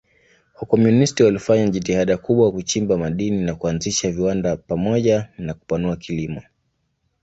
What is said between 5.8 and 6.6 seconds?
kilimo.